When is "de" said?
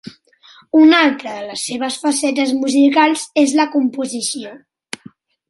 1.35-1.43